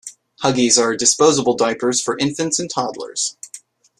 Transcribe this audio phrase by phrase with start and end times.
[0.41, 3.37] Huggies are disposable diapers for infants and toddlers.